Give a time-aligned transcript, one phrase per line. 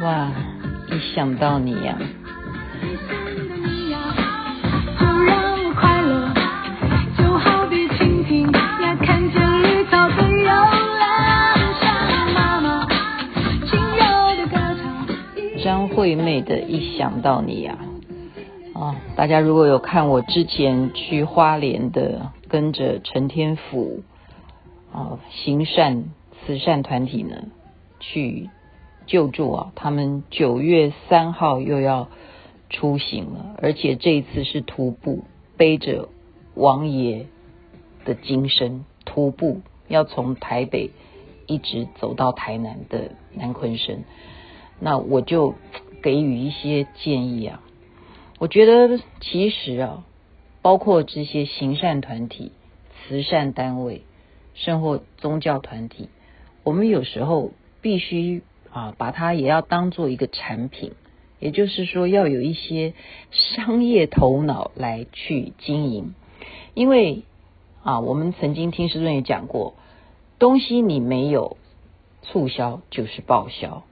[0.00, 0.30] 哇，
[0.90, 2.06] 一想到你呀、啊。
[15.64, 17.76] 张惠妹的一想到你呀、
[18.74, 24.04] 啊，啊，大家如果有看我之前去花莲的，跟着陈天府
[24.92, 26.04] 啊行善
[26.46, 27.36] 慈善团体呢
[28.00, 28.48] 去
[29.08, 32.08] 救助啊，他们九月三号又要
[32.70, 35.24] 出行了，而且这一次是徒步，
[35.56, 36.08] 背着
[36.54, 37.26] 王爷
[38.04, 40.90] 的金身，徒步要从台北
[41.46, 44.00] 一直走到台南的南鲲鯓。
[44.78, 45.54] 那我就
[46.02, 47.62] 给予一些建议啊，
[48.38, 50.04] 我觉得其实啊，
[50.60, 52.52] 包括这些行善团体、
[52.92, 54.02] 慈善单位，
[54.54, 56.10] 甚或宗教团体，
[56.62, 57.50] 我们有时候
[57.80, 60.92] 必须啊，把它也要当做一个产品，
[61.38, 62.94] 也就是说要有一些
[63.30, 66.14] 商业头脑来去经营，
[66.74, 67.22] 因为
[67.82, 69.74] 啊，我们曾经听师尊也讲过，
[70.38, 71.56] 东西你没有
[72.22, 73.84] 促销就是报销。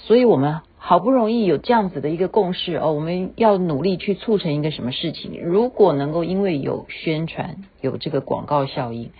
[0.00, 5.40] 所以我们好不容易有这样子的一个共识哦，我们要努力去促成一个什么事情？
[5.42, 9.10] 如果能够因为有宣传、有这个广告效应，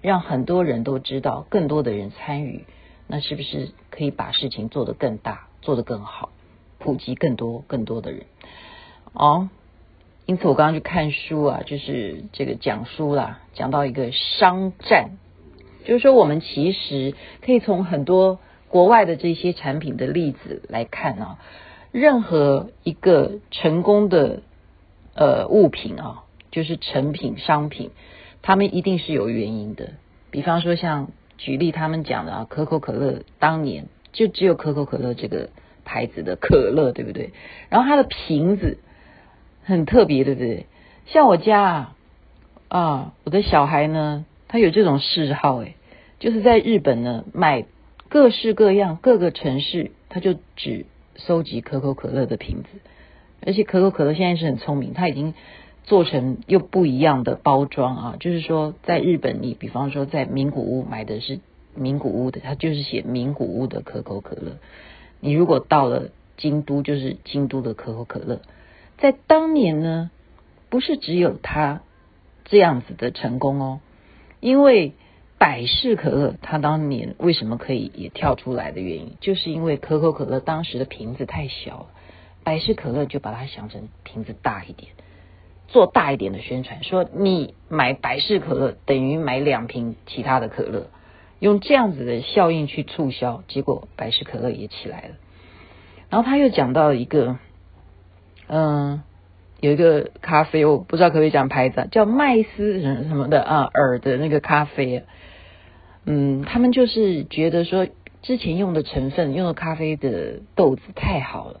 [0.00, 2.66] 让很多人都知道，更多的人参与，
[3.08, 6.30] 那是不是可以把事情做得更大、做得更好，
[6.78, 8.26] 普及更多、更多的人？
[9.12, 9.48] 哦，
[10.26, 15.18] 因此我刚刚去看书啊，就是这个讲书啦，讲到一个商战，
[15.84, 18.38] 就是说我们其实可以从很多。
[18.70, 21.38] 国外的这些产品的例子来看啊，
[21.90, 24.42] 任何一个成功的
[25.14, 27.92] 呃物品啊，就是成品商品，
[28.42, 29.94] 他们一定是有原因的。
[30.30, 31.08] 比方说像
[31.38, 35.48] 举例他们讲的啊，可口可乐当年就只有可口可乐这个
[35.86, 37.30] 牌子的可乐，对不对？
[37.70, 38.78] 然后它的瓶子
[39.64, 40.66] 很特别，对不对？
[41.06, 41.94] 像我家
[42.68, 45.76] 啊，我的小孩呢，他有这种嗜好，诶，
[46.18, 47.64] 就是在日本呢买。
[48.10, 52.68] 各式各样，各个城市，他就只收集可口可乐的瓶子，
[53.44, 55.34] 而且可口可乐现在是很聪明，他已经
[55.88, 61.40] 做成又不一样的包装啊，就是说，在日本，你比方说在名古屋买的是
[61.74, 64.58] 名古屋的，它就是写名古屋的可口可乐；
[65.20, 68.42] 你如果到了京都，就是京都的可口可乐。
[68.98, 70.10] 在当年呢，
[70.68, 71.80] 不是只有他
[72.44, 73.80] 这样子的成功哦，
[74.40, 74.92] 因为。
[75.40, 81.86] 百事可乐，它当年为什么可以也跳出来的原因，就是因为可口可乐当时的瓶子太小了，
[82.42, 84.90] 百事可乐就把它想成瓶子大一点，
[85.68, 90.88] 做大一点的宣传，说你买百事可乐等于买两瓶其他的可乐，
[91.38, 95.08] 用这样子的效应去促销，结果百事可乐也起来了。
[96.10, 97.38] 然后他又讲到一个，
[98.48, 99.02] 嗯。
[99.60, 105.02] 有一个咖啡，我不知道可不可以讲牌子，啊，叫麦斯什么什么的啊，尔的那个咖啡，
[106.04, 107.88] 嗯，他们就是觉得说
[108.22, 111.60] 之前用的成分，用的咖啡的豆子太好了，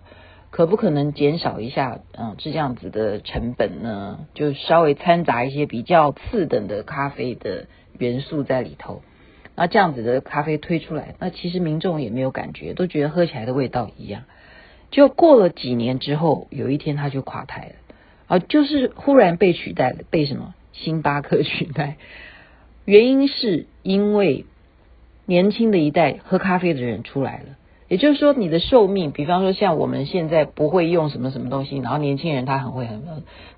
[0.50, 4.26] 可不可能减少一下，嗯，这样子的成本呢？
[4.34, 7.66] 就稍微掺杂一些比较次等的咖啡的
[7.98, 9.02] 元素在里头，
[9.54, 14.24] 那这样子的咖啡推出来，那其实民众也没有感觉，都觉得喝起来的味道一样。
[14.90, 17.72] 就过了几年之后，有一天他就垮台了。
[18.26, 21.96] 啊，就是忽然被取代了，被什么星巴克取代？
[22.84, 24.44] 原因是因为
[25.26, 27.44] 年轻的一代喝咖啡的人出来了，
[27.88, 33.02] 也就是说，你的寿命，比方说像我们现在不会用什么什么东西，然后年轻人他很会很，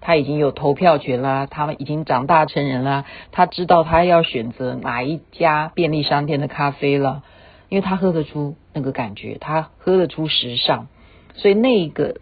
[0.01, 7.23] 他已经有投票权啦，他们已经长大成人啦，他知道他要选择哪一家便利商店的咖啡了，
[7.69, 10.87] 因为他喝得出那个感觉，他喝得出时尚，
[11.35, 12.17] 所以那个。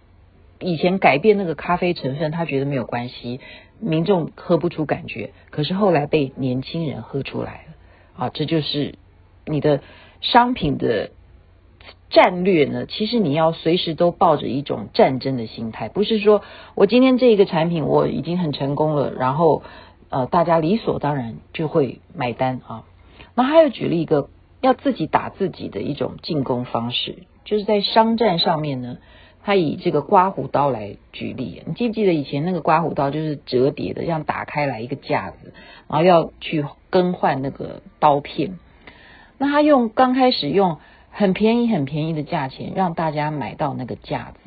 [0.60, 3.38] 以前改变那个咖啡成分，他觉得没有关系，
[3.78, 5.30] 民众喝不出感觉。
[5.50, 8.96] 可是后来被年轻人喝出来了，啊，这就是
[9.46, 9.82] 你的
[10.20, 11.10] 商品的
[12.10, 12.86] 战略呢。
[12.86, 16.42] 其实你要随时都抱着一种战争的心态，不是说
[16.74, 19.62] 我今天这一个产品我已经很成功了，然后
[20.10, 22.84] 呃大家理所当然就会买单啊。
[23.34, 24.28] 那还有举了一个
[24.60, 28.98] 要自己打自己的一种进攻方式，就是在商战上面呢。
[29.40, 35.54] 他以这个刮胡刀来举例，你记不记得以前那个刮胡刀就是折叠的，这样打开来一个架子，
[35.88, 38.58] 然后要去更换那个刀片。
[39.38, 40.78] 那他用刚开始用
[41.18, 44.38] 很便宜很便宜的价钱让大家买到那个架子，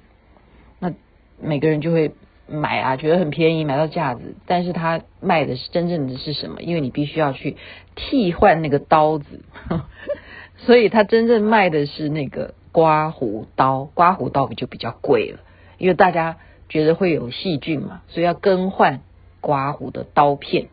[0.79, 0.93] 那
[1.37, 2.13] 每个人就会
[2.47, 6.61] 买啊，觉得很便宜买到架子，但是他卖的是真正的是什么？
[6.61, 7.57] 因为你必须要去
[7.95, 9.41] 替换那个刀子，
[10.59, 15.41] 所以他真正卖的是那个刮胡刀，刮胡刀就比较贵了，
[15.77, 16.37] 因为大家
[16.69, 19.01] 觉得会有细菌嘛，所以要更换
[19.41, 20.69] 刮胡的刀片。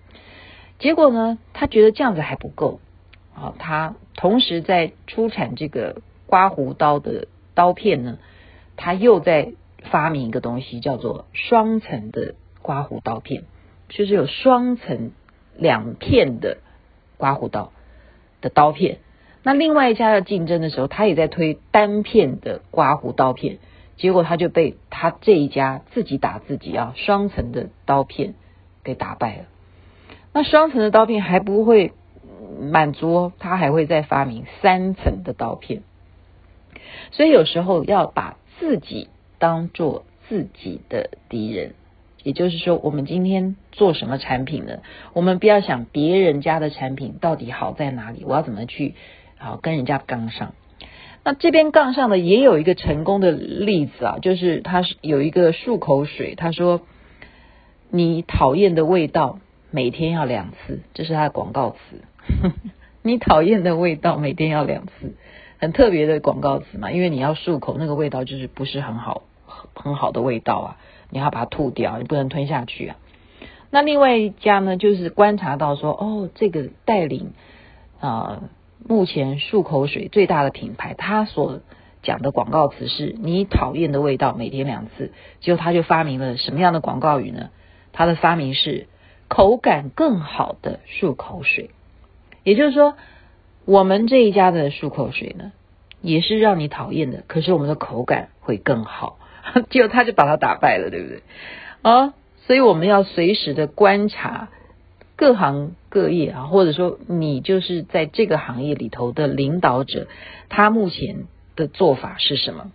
[0.78, 2.78] 结果呢，他觉得这样子还不够
[3.40, 8.18] 啊，他同时在出产这个刮胡刀的刀片呢，
[8.76, 9.52] 他又在
[9.90, 13.44] 发明一个东西，叫做双层的刮胡刀片，
[13.88, 15.12] 就是有双层
[15.56, 16.58] 两片的
[17.16, 17.72] 刮胡刀
[18.40, 18.98] 的刀片。
[19.44, 23.58] 那另外一家要竞争的时候，他也在推单片的刮胡刀片，
[23.96, 28.34] 结果他就被他这一家自己打自己啊，双层的刀片
[28.82, 29.44] 给打败了。
[30.34, 31.92] 那双层的刀片还不会
[32.60, 35.82] 满足，他还会再发明三层的刀片。
[37.10, 39.08] 所以有时候要把自己
[39.38, 41.74] 当做自己的敌人，
[42.22, 44.78] 也就是说，我们今天做什么产品呢？
[45.12, 48.94] 我们不要想别人家的产品到底好在哪里，我要怎么去。
[49.38, 50.54] 好，跟人家杠上。
[51.24, 56.80] 那这边杠上的也有一个成功的例子啊，就是他是有一个漱口水，他说
[57.90, 59.38] 你讨厌的味道
[59.70, 62.02] 每天要两次，这是他的广告词。
[63.02, 65.14] 你讨厌的味道每天要两次，
[65.58, 69.22] 很特别的广告词嘛，因为你要漱口，那个味道就是不是很好
[69.74, 70.76] 很好的味道啊，
[71.10, 72.96] 你要把它吐掉，你不能吞下去啊。
[73.70, 77.32] 那另外一家呢，就是观察到说，哦，这个带领
[78.00, 78.42] 啊。
[78.88, 81.60] 目前漱口水最大的品牌，它所
[82.02, 85.12] 讲的广告词是“你讨厌的味道，每天两次”。
[85.42, 87.50] 结果他就发明了什么样的广告语呢？
[87.92, 88.86] 他的发明是
[89.28, 91.70] 口感更好的漱口水。
[92.42, 92.96] 也就是说，
[93.64, 95.52] 我们这一家的漱口水呢，
[96.00, 99.18] 也是让你讨厌的，可是我们的口感会更好。
[99.70, 101.22] 结果他就把它打败了，对不对？
[101.82, 102.14] 啊，
[102.46, 104.48] 所以我们要随时的观察。
[105.16, 110.06] 各行各业啊，或者说你就是在这个行业里头的领导者，
[110.48, 111.24] 他目前
[111.56, 112.70] 的做法是什么？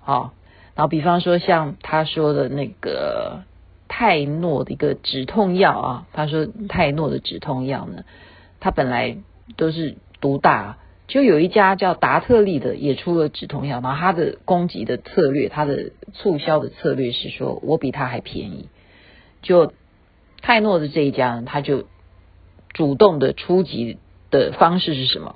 [0.00, 0.34] 好，
[0.74, 3.44] 然后比方说像他说的那个
[3.88, 8.04] 泰诺的一个止痛药啊，他说泰诺的止痛药呢，
[8.60, 9.16] 它本来
[9.56, 18.68] 都是独大，就有一家叫达特利的也出了止痛药，然后他的攻击的策略，他的促销的策略是说我比他还便宜，
[19.42, 19.72] 就。
[20.40, 21.88] 泰诺的这一家呢，他就
[22.72, 23.98] 主动的出击
[24.30, 25.34] 的方式是什么？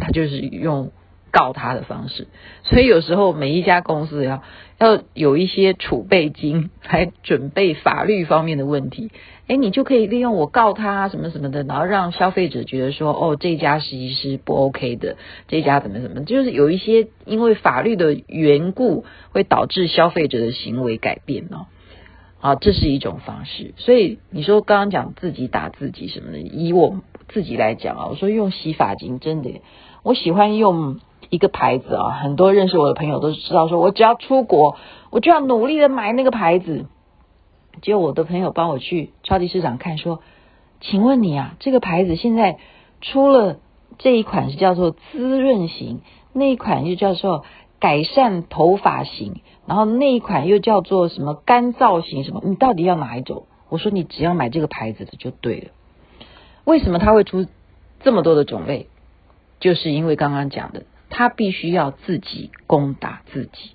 [0.00, 0.90] 他就是用
[1.32, 2.28] 告他的方式。
[2.62, 4.44] 所以有时候每一家公司要
[4.78, 9.10] 要有一些储备金来准备法律方面的问题。
[9.48, 15.16] 哎，你就可以利用我告他什么什么的，然后让消费者觉得说，哦，这家其实是不 OK 的，
[15.48, 21.66] 这家怎么怎么，就是有一些因为法律的缘故会导致消费者的行为改变哦。
[22.40, 23.74] 啊，这是一种方式。
[23.76, 29.60] 所以你说刚刚讲自己打自己什么的，以我自己来讲啊，我说用洗发精真的，
[30.02, 31.00] 我喜欢用
[31.32, 34.76] 一个牌子啊，很多认识我的朋友都知道，说我只要出国，
[35.10, 36.84] 我就要努力的买那个牌子。
[37.80, 40.20] 结果我的朋友帮我去超级市场看，说，
[40.82, 42.58] 请问你啊，这个牌子现在
[43.00, 43.56] 出了
[43.96, 46.02] 这一款是叫做滋润型，
[46.32, 47.44] 那一款又叫做。
[47.82, 52.40] 改善头发型，然后那一款又叫做什么干燥型什么？
[52.44, 53.46] 你到底要哪一种？
[53.70, 55.70] 我说你只要买这个牌子的就对了。
[56.62, 57.44] 为什么它会出
[58.04, 58.86] 这么多的种类？
[59.58, 63.70] 就是因为刚刚讲的，他必须要自己攻打自己。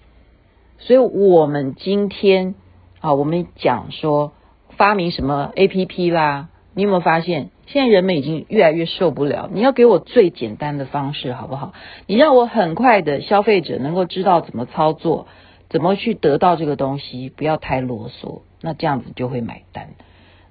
[0.79, 2.55] 所以我们今天
[2.99, 4.33] 啊，我们讲说
[4.75, 7.49] 发明什么 APP 啦，你有没有发现？
[7.67, 11.73] 现在人们已经越来越受不了，你要给我最简单的方式好不好？
[12.05, 15.27] 你让我很快的消费者能够知道怎么操作，
[15.69, 19.89] 怎么去得到这个东西，不要太啰嗦，那这样子就会买单。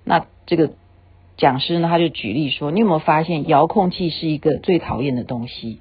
[0.05, 0.73] 那这个
[1.39, 5.81] 讲师呢，他就举例说，你有没有发现遥控器是一个最讨厌的东西？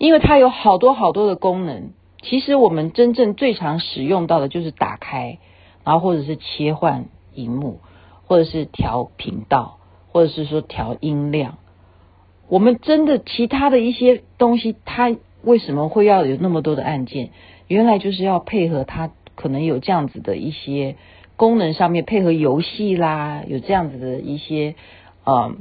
[0.00, 5.38] 因为它有好多好多的功能，其实我们真正最常使用到的就是打开，
[5.84, 7.04] 然后或者是切换
[7.34, 7.78] 荧幕，
[8.26, 9.76] 或者是调频道。
[10.12, 11.58] 或者是说调音量，
[12.48, 17.30] 我们真的其他的一些东西，它为什么会要有那么多的按键？
[17.68, 20.96] 原来就是要配合它，可能有这样子的一些
[21.36, 24.74] 功能上面配合游戏啦，有这样子的一些
[25.22, 25.52] 啊啊、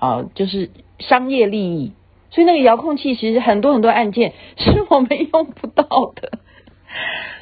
[0.00, 1.92] 呃呃，就是商业利益。
[2.36, 6.38] 所以那个遥控器其实很多很多按键 是我们用不到的，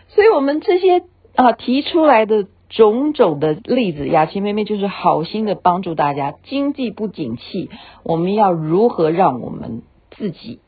[0.07, 1.03] 所以我们这些
[1.35, 2.47] 啊、提出来的。
[2.71, 6.35] 种种的例子，雅琪妹妹就是好心的帮助大家。
[6.43, 7.71] 经济不景气，
[8.03, 10.59] 我们要如何让我们自己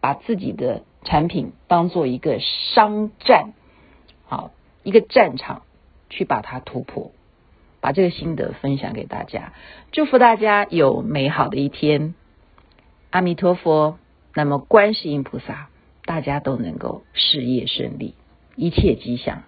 [0.00, 3.54] 把自己的产品当做一个商战，
[4.28, 4.52] 好，
[4.84, 5.62] 一个战场
[6.10, 7.10] 去把它突破，
[7.80, 9.52] 把这个心得分享给大家，
[9.90, 12.14] 祝福大家有美好的一天。
[13.10, 13.98] 阿弥陀佛，
[14.34, 15.70] 那么观世音菩萨
[16.04, 18.14] 大家都能够事业顺利，
[18.54, 19.44] 一切吉祥。